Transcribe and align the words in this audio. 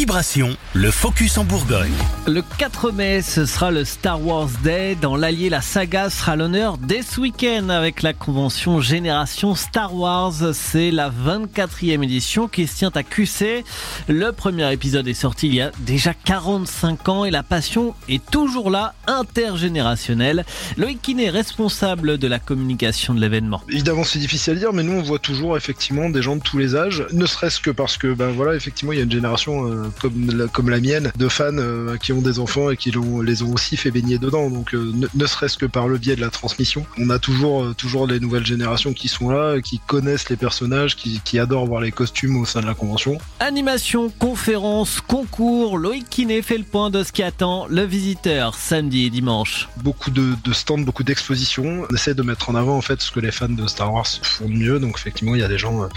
Vibration, 0.00 0.56
le 0.72 0.90
focus 0.90 1.36
en 1.36 1.44
Bourgogne. 1.44 1.92
Le 2.26 2.40
4 2.40 2.90
mai, 2.90 3.20
ce 3.20 3.44
sera 3.44 3.70
le 3.70 3.84
Star 3.84 4.24
Wars 4.24 4.48
Day. 4.64 4.94
Dans 4.94 5.14
l'Allier, 5.14 5.50
la 5.50 5.60
saga 5.60 6.08
sera 6.08 6.36
l'honneur 6.36 6.78
dès 6.78 7.02
ce 7.02 7.20
week-end 7.20 7.68
avec 7.68 8.00
la 8.00 8.14
convention 8.14 8.80
Génération 8.80 9.54
Star 9.54 9.94
Wars. 9.94 10.32
C'est 10.54 10.90
la 10.90 11.10
24e 11.10 12.02
édition 12.02 12.48
qui 12.48 12.66
se 12.66 12.76
tient 12.76 12.92
à 12.94 13.02
QC. 13.02 13.62
Le 14.08 14.32
premier 14.32 14.72
épisode 14.72 15.06
est 15.06 15.12
sorti 15.12 15.48
il 15.48 15.56
y 15.56 15.60
a 15.60 15.70
déjà 15.80 16.14
45 16.14 17.08
ans 17.10 17.24
et 17.26 17.30
la 17.30 17.42
passion 17.42 17.94
est 18.08 18.24
toujours 18.30 18.70
là, 18.70 18.94
intergénérationnelle. 19.06 20.46
Loïc 20.78 21.02
Kiné, 21.02 21.28
responsable 21.28 22.16
de 22.16 22.26
la 22.26 22.38
communication 22.38 23.12
de 23.12 23.20
l'événement. 23.20 23.60
Évidemment, 23.68 24.04
c'est 24.04 24.18
difficile 24.18 24.54
à 24.54 24.56
dire, 24.56 24.72
mais 24.72 24.82
nous, 24.82 24.98
on 24.98 25.02
voit 25.02 25.18
toujours 25.18 25.58
effectivement 25.58 26.08
des 26.08 26.22
gens 26.22 26.36
de 26.36 26.42
tous 26.42 26.56
les 26.56 26.74
âges, 26.74 27.04
ne 27.12 27.26
serait-ce 27.26 27.60
que 27.60 27.70
parce 27.70 27.98
que, 27.98 28.14
ben 28.14 28.30
voilà, 28.30 28.54
effectivement, 28.54 28.92
il 28.92 28.96
y 28.96 29.02
a 29.02 29.04
une 29.04 29.12
génération 29.12 29.66
euh, 29.66 29.89
comme, 30.00 30.30
la, 30.30 30.46
comme 30.48 30.70
la 30.70 30.80
mienne 30.80 31.12
de 31.16 31.28
fans 31.28 31.50
euh, 31.52 31.96
qui 31.96 32.12
ont 32.12 32.22
des 32.22 32.38
enfants 32.38 32.70
et 32.70 32.76
qui 32.76 32.92
les 33.24 33.42
ont 33.42 33.52
aussi 33.52 33.76
fait 33.76 33.90
baigner 33.90 34.18
dedans. 34.18 34.50
Donc, 34.50 34.74
euh, 34.74 34.92
ne, 35.14 35.26
serait-ce 35.26 35.58
que 35.58 35.66
par 35.66 35.88
le 35.88 35.98
biais 35.98 36.16
de 36.16 36.20
la 36.20 36.30
transmission, 36.30 36.84
on 36.98 37.10
a 37.10 37.18
toujours, 37.18 37.74
toujours 37.74 38.06
les 38.06 38.20
nouvelles 38.20 38.46
générations 38.46 38.92
qui 38.92 39.08
sont 39.08 39.30
là, 39.30 39.60
qui 39.60 39.80
connaissent 39.86 40.28
les 40.28 40.36
personnages, 40.36 40.96
qui, 40.96 41.20
qui 41.24 41.38
adorent 41.38 41.66
voir 41.66 41.80
les 41.80 41.92
costumes 41.92 42.36
au 42.36 42.44
sein 42.44 42.60
de 42.60 42.66
la 42.66 42.74
convention. 42.74 43.18
Animation, 43.40 44.10
conférence, 44.18 45.00
concours, 45.00 45.78
Loïc 45.78 46.08
Kiné 46.08 46.42
fait 46.42 46.58
le 46.58 46.64
point 46.64 46.90
de 46.90 47.02
ce 47.02 47.12
qui 47.12 47.22
attend 47.22 47.66
le 47.68 47.84
visiteur 47.84 48.54
samedi 48.54 49.06
et 49.06 49.10
dimanche. 49.10 49.68
Beaucoup 49.82 50.10
de, 50.10 50.34
de 50.44 50.52
stands, 50.52 50.78
beaucoup 50.78 51.04
d'expositions. 51.04 51.86
On 51.90 51.94
essaie 51.94 52.14
de 52.14 52.22
mettre 52.22 52.50
en 52.50 52.54
avant 52.54 52.76
en 52.76 52.80
fait 52.80 53.00
ce 53.00 53.10
que 53.10 53.20
les 53.20 53.32
fans 53.32 53.48
de 53.48 53.66
Star 53.66 53.92
Wars 53.92 54.06
font 54.22 54.48
de 54.48 54.54
mieux. 54.54 54.78
Donc 54.78 54.96
effectivement, 54.98 55.34
il 55.34 55.40
y 55.40 55.44
a 55.44 55.48
des 55.48 55.58
gens 55.58 55.88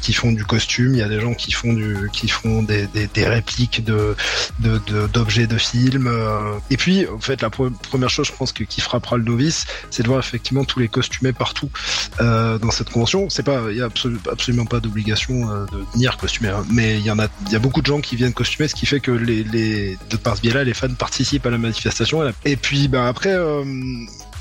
qui 0.00 0.12
font 0.12 0.32
du 0.32 0.44
costume, 0.44 0.94
il 0.94 0.98
y 0.98 1.02
a 1.02 1.08
des 1.08 1.20
gens 1.20 1.34
qui 1.34 1.52
font 1.52 1.72
du, 1.72 2.10
qui 2.12 2.28
font 2.28 2.62
des, 2.62 2.86
des, 2.88 3.06
des 3.06 3.24
répliques 3.30 3.84
de 3.84 4.16
d'objets 5.12 5.46
de, 5.46 5.58
films. 5.58 6.06
Euh. 6.06 6.58
Et 6.70 6.76
puis, 6.76 7.06
en 7.06 7.20
fait, 7.20 7.42
la 7.42 7.50
première 7.50 8.10
chose, 8.10 8.28
je 8.28 8.32
pense, 8.32 8.52
que, 8.52 8.64
qui 8.64 8.80
frappera 8.80 9.16
le 9.16 9.24
novice, 9.24 9.66
c'est 9.90 10.02
de 10.02 10.08
voir 10.08 10.20
effectivement 10.20 10.64
tous 10.64 10.80
les 10.80 10.88
costumés 10.88 11.32
partout 11.32 11.70
euh, 12.20 12.58
dans 12.58 12.70
cette 12.70 12.90
convention. 12.90 13.28
C'est 13.30 13.42
pas, 13.42 13.62
il 13.70 13.76
y 13.76 13.82
a 13.82 13.88
absolument 14.30 14.66
pas 14.66 14.80
d'obligation 14.80 15.50
euh, 15.50 15.66
de 15.66 15.84
venir 15.92 16.16
costumer, 16.16 16.48
hein. 16.48 16.64
mais 16.70 16.98
il 16.98 17.04
y 17.04 17.10
en 17.10 17.18
a, 17.18 17.28
beaucoup 17.58 17.80
de 17.82 17.86
gens 17.86 18.00
qui 18.00 18.16
viennent 18.16 18.32
costumer, 18.32 18.68
ce 18.68 18.74
qui 18.74 18.86
fait 18.86 19.00
que 19.00 19.10
les, 19.10 19.44
les 19.44 19.98
de 20.10 20.16
par 20.16 20.36
ce 20.36 20.42
biais-là, 20.42 20.64
les 20.64 20.74
fans 20.74 20.88
participent 20.94 21.46
à 21.46 21.50
la 21.50 21.58
manifestation. 21.58 22.22
Et 22.44 22.56
puis, 22.56 22.88
bah 22.88 23.06
après 23.06 23.36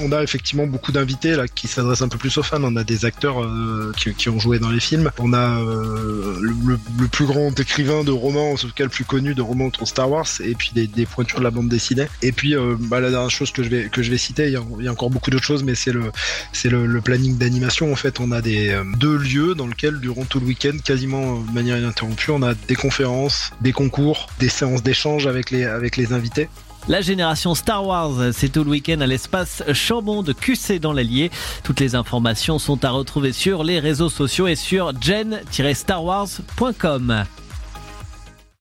on 0.00 0.12
a 0.12 0.22
effectivement 0.22 0.66
beaucoup 0.66 0.92
d'invités 0.92 1.36
là 1.36 1.48
qui 1.48 1.68
s'adressent 1.68 2.02
un 2.02 2.08
peu 2.08 2.18
plus 2.18 2.36
aux 2.38 2.42
fans. 2.42 2.62
On 2.62 2.76
a 2.76 2.84
des 2.84 3.04
acteurs 3.04 3.42
euh, 3.42 3.92
qui, 3.96 4.28
ont 4.28 4.38
joué 4.38 4.58
dans 4.58 4.70
les 4.70 4.80
films. 4.80 5.10
On 5.18 5.32
a 5.32 5.60
euh, 5.60 6.38
le, 6.40 6.78
plus 7.08 7.26
grand 7.26 7.58
écrivain 7.58 8.04
de 8.04 8.10
romans, 8.10 8.52
en 8.52 8.56
tout 8.56 8.72
cas 8.74 8.84
le 8.84 8.90
plus 8.90 9.04
connu 9.04 9.34
de 9.34 9.42
romans 9.42 9.66
autour 9.66 9.86
Star 9.86 10.10
Wars, 10.10 10.26
et 10.40 10.54
puis 10.54 10.72
des, 10.74 11.06
pointures 11.06 11.38
de 11.38 11.44
la 11.44 11.50
bande 11.50 11.68
dessinée. 11.68 12.06
Et 12.22 12.32
puis 12.32 12.54
euh, 12.54 12.76
bah, 12.78 13.00
la 13.00 13.10
dernière 13.10 13.30
chose 13.30 13.50
que 13.50 13.62
je 13.62 13.68
vais 13.68 13.88
que 13.88 14.02
je 14.02 14.10
vais 14.10 14.18
citer, 14.18 14.46
il 14.46 14.52
y 14.52 14.88
a, 14.88 14.92
encore 14.92 15.10
beaucoup 15.10 15.30
d'autres 15.30 15.44
choses, 15.44 15.64
mais 15.64 15.74
c'est 15.74 15.92
le 15.92 16.10
c'est 16.52 16.68
le, 16.68 17.00
planning 17.00 17.36
d'animation. 17.36 17.92
En 17.92 17.96
fait, 17.96 18.20
on 18.20 18.32
a 18.32 18.40
des 18.40 18.80
deux 18.98 19.16
lieux 19.16 19.54
dans 19.54 19.66
lesquels 19.66 20.00
durant 20.00 20.24
tout 20.24 20.40
le 20.40 20.46
week-end, 20.46 20.76
quasiment 20.82 21.40
de 21.40 21.50
manière 21.50 21.76
ininterrompue, 21.76 22.30
on 22.30 22.42
a 22.42 22.54
des 22.54 22.74
conférences, 22.74 23.50
des 23.60 23.72
concours, 23.72 24.28
des 24.38 24.48
séances 24.48 24.82
d'échange 24.82 25.26
avec 25.26 25.50
les 25.50 25.64
avec 25.64 25.96
les 25.96 26.12
invités. 26.12 26.48
La 26.86 27.00
génération 27.00 27.54
Star 27.54 27.86
Wars, 27.86 28.12
c'est 28.32 28.50
tout 28.50 28.62
le 28.62 28.68
week-end 28.70 29.00
à 29.00 29.06
l'espace 29.06 29.62
Chambon 29.72 30.22
de 30.22 30.34
QC 30.34 30.78
dans 30.78 30.92
l'Allier. 30.92 31.30
Toutes 31.62 31.80
les 31.80 31.94
informations 31.94 32.58
sont 32.58 32.84
à 32.84 32.90
retrouver 32.90 33.32
sur 33.32 33.64
les 33.64 33.80
réseaux 33.80 34.10
sociaux 34.10 34.48
et 34.48 34.54
sur 34.54 34.92
gen-starwars.com. 35.00 37.24